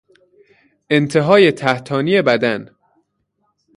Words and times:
انتهای 0.89 1.51
تحتانی 1.51 2.21
بدن 2.21 2.75